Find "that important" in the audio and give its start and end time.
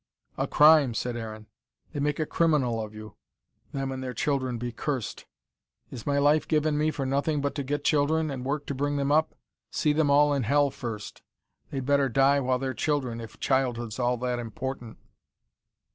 14.17-14.97